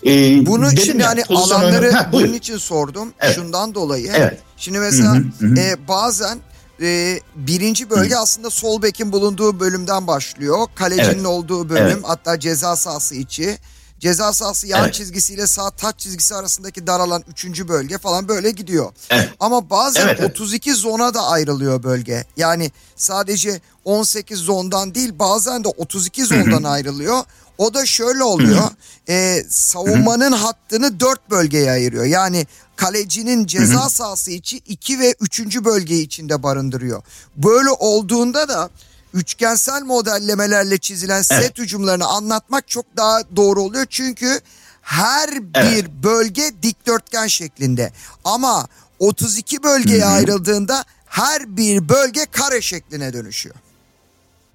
Ee, 0.07 0.47
Bunu 0.47 0.71
şimdi 0.71 1.03
ya, 1.03 1.09
hani 1.09 1.25
alanları 1.25 1.91
ha, 1.91 2.09
bunun 2.13 2.33
için 2.33 2.57
sordum. 2.57 3.13
Evet. 3.21 3.35
Şundan 3.35 3.75
dolayı. 3.75 4.13
Evet. 4.17 4.39
Şimdi 4.57 4.79
mesela 4.79 5.15
hı 5.15 5.25
hı, 5.39 5.47
hı. 5.47 5.61
E, 5.61 5.89
bazen 5.89 6.39
e, 6.81 7.21
birinci 7.35 7.91
bölge 7.91 8.15
Hı. 8.15 8.19
aslında 8.19 8.51
sol 8.51 8.83
bekin 8.83 9.13
bulunduğu 9.13 9.61
bölümden 9.61 10.07
başlıyor. 10.07 10.67
Kalecinin 10.75 11.15
evet. 11.15 11.27
olduğu 11.27 11.69
bölüm 11.69 11.87
evet. 11.87 12.05
hatta 12.05 12.41
ceza 12.41 12.77
sahası 12.77 13.15
içi. 13.15 13.59
Ceza 14.01 14.33
sahası 14.33 14.67
yan 14.67 14.85
evet. 14.85 14.95
çizgisiyle 14.95 15.47
sağ 15.47 15.71
taç 15.71 15.99
çizgisi 15.99 16.35
arasındaki 16.35 16.87
daralan 16.87 17.25
üçüncü 17.29 17.69
bölge 17.69 17.99
falan 17.99 18.29
böyle 18.29 18.51
gidiyor. 18.51 18.93
Evet. 19.11 19.29
Ama 19.41 19.71
bazen 19.71 20.07
evet, 20.07 20.17
evet. 20.21 20.31
32 20.31 20.75
zona 20.75 21.15
da 21.15 21.27
ayrılıyor 21.27 21.83
bölge. 21.83 22.25
Yani 22.37 22.71
sadece 22.97 23.61
18 23.85 24.39
zondan 24.39 24.95
değil 24.95 25.19
bazen 25.19 25.65
de 25.65 25.69
32 25.69 26.25
zondan 26.25 26.63
Hı-hı. 26.63 26.69
ayrılıyor. 26.69 27.25
O 27.61 27.75
da 27.75 27.87
şöyle 27.87 28.23
oluyor. 28.23 28.63
E, 29.09 29.45
savunmanın 29.49 30.33
hattını 30.33 31.01
dört 31.01 31.31
bölgeye 31.31 31.71
ayırıyor. 31.71 32.05
Yani 32.05 32.47
kalecinin 32.77 33.47
ceza 33.47 33.91
sahası 33.91 34.31
içi 34.31 34.57
iki 34.57 34.99
ve 34.99 35.15
üçüncü 35.21 35.65
bölge 35.65 35.97
içinde 35.97 36.43
barındırıyor. 36.43 37.03
Böyle 37.37 37.71
olduğunda 37.71 38.49
da 38.49 38.71
üçgensel 39.15 39.83
modellemelerle 39.83 40.79
çizilen 40.79 41.23
set 41.23 41.41
evet. 41.41 41.59
hücumlarını 41.59 42.07
anlatmak 42.07 42.69
çok 42.69 42.87
daha 42.97 43.21
doğru 43.37 43.63
oluyor. 43.63 43.87
Çünkü 43.91 44.41
her 44.83 45.55
bir 45.55 45.61
evet. 45.61 45.91
bölge 46.03 46.51
dikdörtgen 46.63 47.27
şeklinde. 47.27 47.93
Ama 48.25 48.67
32 48.99 49.63
bölgeye 49.63 50.03
Hı-hı. 50.03 50.11
ayrıldığında 50.11 50.85
her 51.07 51.57
bir 51.57 51.89
bölge 51.89 52.27
kare 52.33 52.61
şekline 52.61 53.13
dönüşüyor. 53.13 53.55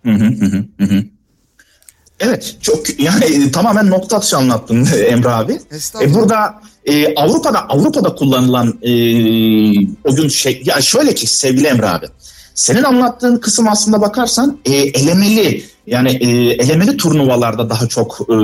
Hı 0.06 0.12
hı 0.12 0.26
hı 0.78 0.86
hı. 0.86 1.15
Evet 2.20 2.58
çok 2.62 3.00
yani 3.00 3.52
tamamen 3.52 3.90
nokta 3.90 4.18
atışı 4.18 4.38
anlattın 4.38 4.88
Emre 5.08 5.30
abi. 5.30 5.60
E, 6.02 6.14
burada 6.14 6.62
e, 6.86 7.16
Avrupa'da 7.16 7.70
Avrupa'da 7.70 8.16
kullanılan 8.16 8.80
e, 8.82 8.92
oyun 10.04 10.28
şey 10.28 10.62
ya 10.66 10.82
şöyle 10.82 11.16
ki 11.16 11.28
sevgili 11.28 11.68
Emre 11.68 11.90
abi. 11.90 12.06
Senin 12.54 12.84
anlattığın 12.84 13.38
kısım 13.38 13.68
aslında 13.68 14.02
bakarsan 14.02 14.58
e, 14.66 14.74
elemeli 14.76 15.66
yani 15.88 16.10
e, 16.12 16.28
elemeli 16.54 16.98
turnuvalarda 16.98 17.70
daha 17.70 17.88
çok 17.88 18.22
e, 18.22 18.36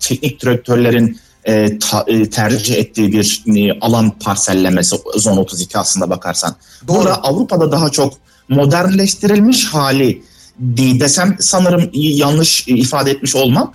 teknik 0.00 0.42
direktörlerin 0.42 1.20
e, 1.44 1.78
ta, 1.78 2.04
e, 2.06 2.30
tercih 2.30 2.76
ettiği 2.76 3.12
bir 3.12 3.42
e, 3.56 3.78
alan 3.80 4.10
parsellemesi 4.10 4.96
zon 5.16 5.36
32 5.36 5.78
aslında 5.78 6.10
bakarsan. 6.10 6.56
Doğru. 6.88 6.98
Burada 6.98 7.22
Avrupa'da 7.22 7.72
daha 7.72 7.90
çok 7.90 8.14
modernleştirilmiş 8.48 9.66
hali 9.66 10.22
desem 10.60 11.36
sanırım 11.40 11.90
yanlış 11.92 12.68
ifade 12.68 13.10
etmiş 13.10 13.36
olmam. 13.36 13.74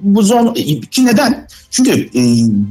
Bu 0.00 0.22
zon 0.22 0.54
ki 0.90 1.06
neden? 1.06 1.48
Çünkü 1.70 2.00
e, 2.00 2.22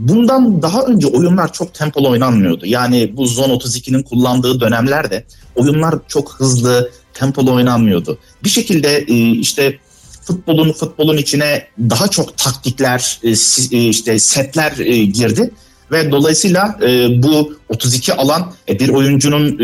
bundan 0.10 0.62
daha 0.62 0.82
önce 0.82 1.08
oyunlar 1.08 1.54
çok 1.54 1.74
tempolu 1.74 2.10
oynanmıyordu. 2.10 2.66
Yani 2.66 3.12
bu 3.18 3.26
zon 3.26 3.50
32'nin 3.50 4.04
kullandığı 4.04 4.60
dönemlerde 4.60 5.26
oyunlar 5.56 5.96
çok 6.08 6.34
hızlı, 6.34 6.92
tempolu 7.14 7.54
oynanmıyordu. 7.54 8.18
Bir 8.44 8.50
şekilde 8.50 8.98
e, 8.98 9.32
işte 9.32 9.80
futbolun 10.22 10.74
futbolun 10.74 11.18
içine 11.18 11.68
daha 11.80 12.08
çok 12.08 12.38
taktikler, 12.38 13.20
e, 13.24 13.90
işte 13.90 14.20
setler 14.20 14.72
girdi 15.04 15.52
ve 15.92 16.12
dolayısıyla 16.12 16.80
bu 17.24 17.58
32 17.70 18.14
alan 18.14 18.54
bir 18.70 18.90
oyuncunun 18.90 19.60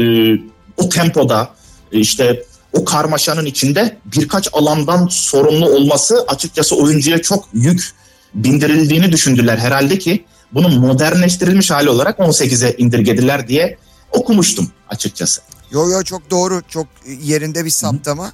o 0.78 0.90
tempoda 0.90 1.50
işte 1.92 2.44
o 2.74 2.86
karmaşanın 2.86 3.46
içinde 3.46 3.98
birkaç 4.06 4.50
alandan 4.54 5.08
sorumlu 5.08 5.70
olması 5.70 6.26
açıkçası 6.28 6.76
oyuncuya 6.76 7.22
çok 7.22 7.50
yük 7.54 7.92
bindirildiğini 8.34 9.12
düşündüler 9.12 9.58
herhalde 9.58 10.00
ki 10.00 10.26
bunun 10.54 10.80
modernleştirilmiş 10.80 11.72
hali 11.72 11.90
olarak 11.90 12.20
18'e 12.20 12.76
indirgediler 12.78 13.48
diye 13.48 13.78
okumuştum 14.12 14.72
açıkçası. 14.90 15.42
Yo 15.72 15.90
yo 15.90 16.04
çok 16.04 16.32
doğru 16.32 16.62
çok 16.68 16.88
yerinde 17.22 17.66
bir 17.66 17.70
saptama. 17.70 18.28
Hı. 18.28 18.32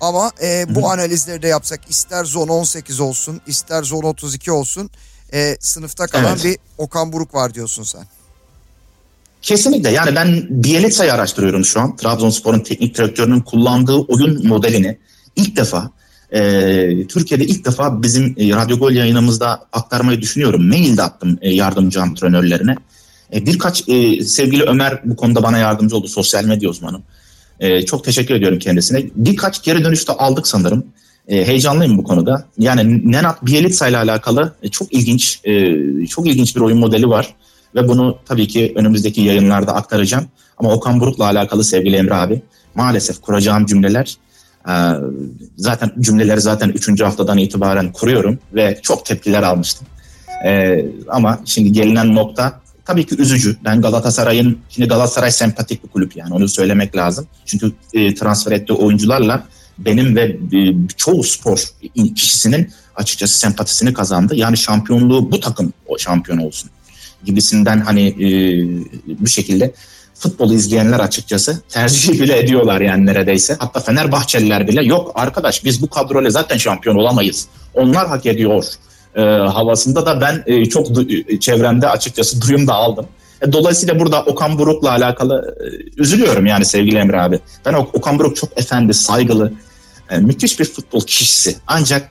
Ama 0.00 0.32
e, 0.42 0.74
bu 0.74 0.82
Hı. 0.82 0.86
analizleri 0.86 1.42
de 1.42 1.48
yapsak 1.48 1.80
ister 1.90 2.24
zon 2.24 2.48
18 2.48 3.00
olsun 3.00 3.40
ister 3.46 3.82
zon 3.82 4.02
32 4.02 4.52
olsun 4.52 4.90
e, 5.32 5.56
sınıfta 5.60 6.06
kalan 6.06 6.32
evet. 6.32 6.44
bir 6.44 6.58
Okan 6.78 7.12
Buruk 7.12 7.34
var 7.34 7.54
diyorsun 7.54 7.82
sen. 7.82 8.06
Kesinlikle 9.46 9.90
yani 9.90 10.16
ben 10.16 10.46
Bielitsa'yı 10.50 11.12
araştırıyorum 11.12 11.64
şu 11.64 11.80
an. 11.80 11.96
Trabzonspor'un 11.96 12.60
teknik 12.60 12.98
direktörünün 12.98 13.40
kullandığı 13.40 13.96
oyun 13.96 14.46
modelini 14.48 14.98
ilk 15.36 15.56
defa 15.56 15.90
e, 16.30 16.40
Türkiye'de 17.06 17.44
ilk 17.44 17.64
defa 17.64 18.02
bizim 18.02 18.34
e, 18.38 18.50
Radyo 18.50 18.78
Gol 18.78 18.92
yayınımızda 18.92 19.66
aktarmayı 19.72 20.20
düşünüyorum. 20.20 20.68
Mail 20.68 20.96
de 20.96 21.02
attım 21.02 21.38
e, 21.40 21.50
yardımcı 21.50 22.02
antrenörlerine. 22.02 22.76
E, 23.34 23.46
birkaç 23.46 23.88
e, 23.88 24.24
sevgili 24.24 24.62
Ömer 24.62 25.00
bu 25.04 25.16
konuda 25.16 25.42
bana 25.42 25.58
yardımcı 25.58 25.96
oldu 25.96 26.08
sosyal 26.08 26.44
medya 26.44 26.70
uzmanım. 26.70 27.02
E, 27.60 27.82
çok 27.82 28.04
teşekkür 28.04 28.34
ediyorum 28.34 28.58
kendisine. 28.58 29.02
Birkaç 29.16 29.62
geri 29.62 29.84
dönüşte 29.84 30.12
aldık 30.12 30.46
sanırım. 30.46 30.86
E, 31.28 31.46
heyecanlıyım 31.46 31.98
bu 31.98 32.04
konuda. 32.04 32.44
Yani 32.58 33.12
Nenat 33.12 33.46
Bielitsa 33.46 33.88
ile 33.88 33.98
alakalı 33.98 34.54
e, 34.62 34.68
çok 34.68 34.92
ilginç 34.92 35.40
e, 35.44 35.74
çok 36.06 36.26
ilginç 36.26 36.56
bir 36.56 36.60
oyun 36.60 36.78
modeli 36.78 37.08
var. 37.08 37.34
Ve 37.74 37.88
bunu 37.88 38.18
tabii 38.26 38.48
ki 38.48 38.72
önümüzdeki 38.76 39.20
yayınlarda 39.20 39.74
aktaracağım. 39.74 40.26
Ama 40.58 40.72
Okan 40.72 41.00
Buruk'la 41.00 41.24
alakalı 41.24 41.64
sevgili 41.64 41.96
Emre 41.96 42.14
abi 42.14 42.42
maalesef 42.74 43.20
kuracağım 43.20 43.66
cümleler 43.66 44.16
e, 44.68 44.74
zaten 45.56 45.92
cümleleri 46.00 46.40
zaten 46.40 46.68
3. 46.68 47.00
haftadan 47.00 47.38
itibaren 47.38 47.92
kuruyorum 47.92 48.38
ve 48.54 48.80
çok 48.82 49.06
tepkiler 49.06 49.42
almıştım. 49.42 49.86
E, 50.46 50.84
ama 51.08 51.40
şimdi 51.44 51.72
gelinen 51.72 52.14
nokta 52.14 52.60
tabii 52.84 53.06
ki 53.06 53.16
üzücü. 53.18 53.56
Ben 53.64 53.80
Galatasaray'ın, 53.80 54.58
şimdi 54.68 54.88
Galatasaray 54.88 55.30
sempatik 55.30 55.84
bir 55.84 55.88
kulüp 55.88 56.16
yani 56.16 56.34
onu 56.34 56.48
söylemek 56.48 56.96
lazım. 56.96 57.26
Çünkü 57.44 57.72
e, 57.92 58.14
transfer 58.14 58.52
ettiği 58.52 58.72
oyuncularla 58.72 59.44
benim 59.78 60.16
ve 60.16 60.36
çoğu 60.96 61.24
spor 61.24 61.64
kişisinin 62.14 62.70
açıkçası 62.96 63.38
sempatisini 63.38 63.92
kazandı. 63.92 64.36
Yani 64.36 64.56
şampiyonluğu 64.56 65.32
bu 65.32 65.40
takım 65.40 65.72
şampiyon 65.98 66.38
olsun 66.38 66.70
gibisinden 67.24 67.80
hani 67.80 68.08
e, 68.08 68.28
bu 69.20 69.26
şekilde 69.26 69.74
futbolu 70.14 70.54
izleyenler 70.54 71.00
açıkçası 71.00 71.62
tercih 71.68 72.12
bile 72.12 72.38
ediyorlar 72.38 72.80
yani 72.80 73.06
neredeyse. 73.06 73.56
Hatta 73.58 73.80
Fenerbahçeliler 73.80 74.68
bile 74.68 74.84
yok 74.84 75.12
arkadaş 75.14 75.64
biz 75.64 75.82
bu 75.82 75.90
kadroyla 75.90 76.30
zaten 76.30 76.56
şampiyon 76.56 76.96
olamayız. 76.96 77.46
Onlar 77.74 78.08
hak 78.08 78.26
ediyor 78.26 78.64
e, 79.14 79.20
havasında 79.20 80.06
da 80.06 80.20
ben 80.20 80.42
e, 80.46 80.66
çok 80.66 80.86
du- 80.86 81.40
çevremde 81.40 81.88
açıkçası 81.88 82.42
duyum 82.42 82.66
da 82.66 82.74
aldım. 82.74 83.06
E, 83.42 83.52
dolayısıyla 83.52 84.00
burada 84.00 84.22
Okan 84.22 84.58
Buruk'la 84.58 84.90
alakalı 84.90 85.56
e, 85.60 85.64
üzülüyorum 86.00 86.46
yani 86.46 86.64
sevgili 86.64 86.96
Emre 86.96 87.20
abi. 87.20 87.40
Ben 87.66 87.72
Okan 87.72 88.18
Buruk 88.18 88.36
çok 88.36 88.60
efendi, 88.60 88.94
saygılı, 88.94 89.52
e, 90.10 90.18
müthiş 90.18 90.60
bir 90.60 90.64
futbol 90.64 91.00
kişisi. 91.00 91.56
Ancak 91.66 92.10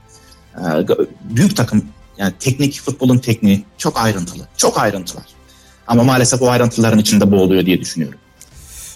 e, 0.55 0.63
büyük 1.23 1.57
takım 1.57 1.85
yani 2.17 2.33
teknik 2.39 2.81
futbolun 2.81 3.17
tekniği 3.17 3.65
çok 3.77 3.99
ayrıntılı. 3.99 4.47
Çok 4.57 4.77
ayrıntılar. 4.77 5.25
Ama 5.87 6.03
maalesef 6.03 6.41
o 6.41 6.49
ayrıntıların 6.49 6.99
içinde 6.99 7.31
boğuluyor 7.31 7.65
diye 7.65 7.81
düşünüyorum. 7.81 8.19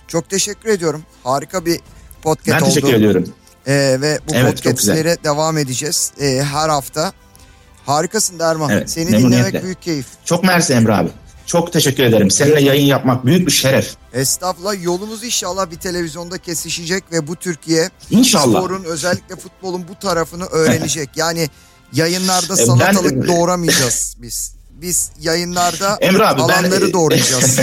Çok 0.07 0.29
teşekkür 0.29 0.69
ediyorum. 0.69 1.03
Harika 1.23 1.65
bir 1.65 1.79
podcast 2.21 2.61
oldu. 2.61 2.65
Ben 2.65 2.73
teşekkür 2.73 2.93
ediyorum. 2.93 3.33
Ee, 3.67 3.97
ve 4.01 4.19
bu 4.29 4.35
evet, 4.35 4.63
podcastlere 4.63 5.17
devam 5.23 5.57
edeceğiz 5.57 6.11
ee, 6.19 6.41
her 6.43 6.69
hafta. 6.69 7.13
Harikasın 7.85 8.39
Derman. 8.39 8.69
Evet, 8.69 8.89
Seni 8.89 9.11
dinlemek 9.11 9.63
büyük 9.63 9.81
keyif. 9.81 10.05
Çok 10.25 10.43
mersi 10.43 10.73
Emre 10.73 10.93
abi. 10.93 11.09
Çok 11.45 11.73
teşekkür 11.73 12.03
ederim. 12.03 12.31
Seninle 12.31 12.61
yayın 12.61 12.85
yapmak 12.85 13.25
büyük 13.25 13.47
bir 13.47 13.51
şeref. 13.51 13.95
Estağfurullah. 14.13 14.83
Yolumuz 14.83 15.23
inşallah 15.23 15.71
bir 15.71 15.75
televizyonda 15.75 16.37
kesişecek 16.37 17.03
ve 17.11 17.27
bu 17.27 17.35
Türkiye 17.35 17.89
İnşallah. 18.11 18.59
sporun 18.59 18.83
özellikle 18.83 19.35
futbolun 19.35 19.85
bu 19.89 19.95
tarafını 19.95 20.45
öğrenecek. 20.45 21.09
yani 21.15 21.49
yayınlarda 21.93 22.53
e, 22.53 22.65
salatalık 22.65 23.11
ben... 23.11 23.27
doğramayacağız 23.27 24.15
biz. 24.21 24.53
Biz 24.81 25.11
yayınlarda 25.21 25.97
Emre 26.01 26.27
abi, 26.27 26.41
alanları 26.41 26.85
ben... 26.85 26.93
doğrayacağız. 26.93 27.59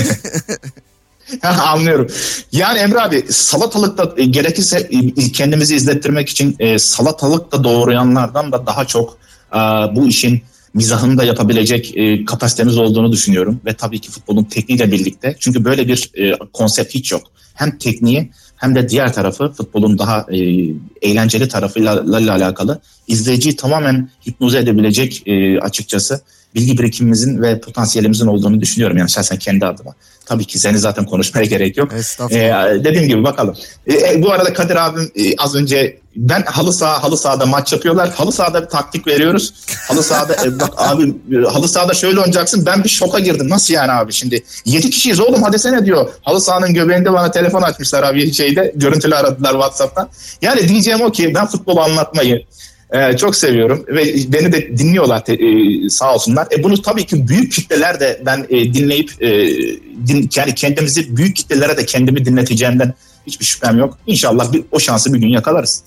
Anlıyorum. 1.42 2.06
Yani 2.52 2.78
Emre 2.78 3.00
abi 3.00 3.26
salatalıkta 3.30 4.12
e, 4.16 4.24
gerekirse 4.24 4.88
e, 5.16 5.32
kendimizi 5.32 5.76
izlettirmek 5.76 6.28
için 6.28 6.76
salatalık 6.78 7.52
da 7.52 7.64
doğrayanlardan 7.64 8.52
da 8.52 8.66
daha 8.66 8.84
çok 8.84 9.18
bu 9.94 10.06
işin 10.06 10.42
mizahını 10.76 11.18
da 11.18 11.24
yapabilecek 11.24 11.96
e, 11.96 12.24
kapasitemiz 12.24 12.78
olduğunu 12.78 13.12
düşünüyorum. 13.12 13.60
Ve 13.64 13.74
tabii 13.74 14.00
ki 14.00 14.10
futbolun 14.10 14.44
tekniğiyle 14.44 14.92
birlikte. 14.92 15.36
Çünkü 15.38 15.64
böyle 15.64 15.88
bir 15.88 16.10
e, 16.14 16.38
konsept 16.52 16.94
hiç 16.94 17.12
yok. 17.12 17.22
Hem 17.54 17.78
tekniği 17.78 18.30
hem 18.56 18.74
de 18.74 18.88
diğer 18.88 19.12
tarafı 19.12 19.52
futbolun 19.52 19.98
daha 19.98 20.26
e, 20.32 20.36
eğlenceli 21.02 21.48
tarafıyla 21.48 22.00
alakalı 22.32 22.80
izleyiciyi 23.08 23.56
tamamen 23.56 24.10
hipnoze 24.28 24.58
edebilecek 24.58 25.22
e, 25.26 25.60
açıkçası 25.60 26.20
bilgi 26.54 26.78
birikimimizin 26.78 27.42
ve 27.42 27.60
potansiyelimizin 27.60 28.26
olduğunu 28.26 28.60
düşünüyorum 28.60 28.96
yani 28.96 29.10
şahsen 29.10 29.38
kendi 29.38 29.66
adıma. 29.66 29.94
Tabii 30.26 30.44
ki 30.44 30.58
seni 30.58 30.78
zaten 30.78 31.06
konuşmaya 31.06 31.44
gerek 31.54 31.76
yok. 31.76 31.92
Ee, 32.32 32.84
dediğim 32.84 33.08
gibi 33.08 33.24
bakalım. 33.24 33.56
Ee, 33.90 34.22
bu 34.22 34.32
arada 34.32 34.52
Kadir 34.52 34.76
abim 34.76 35.10
e, 35.16 35.36
az 35.38 35.54
önce 35.54 35.98
ben 36.16 36.42
halı 36.42 36.72
saha 36.72 37.02
halı 37.02 37.16
sahada 37.16 37.46
maç 37.46 37.72
yapıyorlar. 37.72 38.10
Halı 38.10 38.32
sahada 38.32 38.62
bir 38.62 38.68
taktik 38.68 39.06
veriyoruz. 39.06 39.54
Halı 39.88 40.02
sahada 40.02 40.34
e, 40.44 40.60
bak 40.60 40.72
abi 40.76 41.14
e, 41.32 41.36
halı 41.36 41.68
sahada 41.68 41.94
şöyle 41.94 42.18
oynayacaksın. 42.18 42.66
Ben 42.66 42.84
bir 42.84 42.88
şoka 42.88 43.18
girdim. 43.18 43.48
Nasıl 43.48 43.74
yani 43.74 43.92
abi 43.92 44.12
şimdi? 44.12 44.44
7 44.64 44.90
kişiyiz 44.90 45.20
oğlum 45.20 45.42
hadi 45.42 45.58
sen 45.58 45.86
diyor. 45.86 46.08
Halı 46.22 46.40
sahanın 46.40 46.74
göbeğinde 46.74 47.12
bana 47.12 47.30
telefon 47.30 47.62
açmışlar 47.62 48.02
abi 48.02 48.32
şeyde. 48.32 48.72
Görüntülü 48.76 49.14
aradılar 49.14 49.52
WhatsApp'tan. 49.52 50.08
Yani 50.42 50.68
diyeceğim 50.68 51.00
o 51.02 51.12
ki 51.12 51.34
ben 51.34 51.46
futbolu 51.46 51.80
anlatmayı 51.80 52.46
ee, 52.94 53.16
çok 53.16 53.36
seviyorum 53.36 53.84
ve 53.88 54.14
beni 54.32 54.52
de 54.52 54.78
dinliyorlar 54.78 55.24
te, 55.24 55.34
e, 55.34 55.90
sağ 55.90 56.14
olsunlar. 56.14 56.46
E, 56.52 56.62
bunu 56.62 56.82
tabii 56.82 57.06
ki 57.06 57.28
büyük 57.28 57.52
kitleler 57.52 58.00
de 58.00 58.22
ben 58.26 58.46
e, 58.50 58.74
dinleyip 58.74 59.22
e, 59.22 59.28
din, 60.06 60.30
yani 60.36 60.54
kendimizi 60.54 61.16
büyük 61.16 61.36
kitlelere 61.36 61.76
de 61.76 61.86
kendimi 61.86 62.24
dinleteceğimden 62.24 62.94
hiçbir 63.26 63.44
şüphem 63.44 63.78
yok. 63.78 63.98
İnşallah 64.06 64.52
bir, 64.52 64.64
o 64.72 64.80
şansı 64.80 65.14
bir 65.14 65.18
gün 65.18 65.28
yakalarız. 65.28 65.82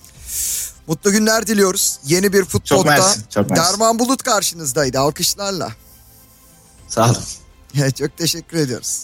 Mutlu 0.86 1.12
günler 1.12 1.46
diliyoruz. 1.46 1.98
Yeni 2.04 2.32
bir 2.32 2.44
futbolda 2.44 3.14
Derman 3.56 3.98
Bulut 3.98 4.22
karşınızdaydı 4.22 4.98
alkışlarla. 4.98 5.72
Sağ 6.88 7.04
olun. 7.10 7.90
çok 7.98 8.16
teşekkür 8.16 8.56
ediyoruz. 8.56 9.02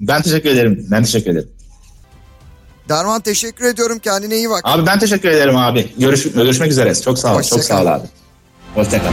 Ben 0.00 0.22
teşekkür 0.22 0.50
ederim. 0.50 0.86
Ben 0.90 1.04
teşekkür 1.04 1.30
ederim. 1.30 1.48
Darman 2.88 3.20
teşekkür 3.20 3.64
ediyorum. 3.64 3.98
Kendine 3.98 4.36
iyi 4.36 4.50
bak. 4.50 4.60
Abi 4.64 4.86
ben 4.86 4.98
teşekkür 4.98 5.28
ederim 5.28 5.56
abi. 5.56 5.94
Görüş, 5.98 6.32
görüşmek 6.32 6.70
üzere. 6.70 6.94
Çok 6.94 7.18
sağ 7.18 7.32
ol. 7.32 7.38
Hoşça 7.38 7.56
Çok 7.56 7.58
kal. 7.58 7.76
sağ 7.76 7.82
ol 7.82 7.86
abi. 7.86 8.08
Hoşçakal. 8.74 9.12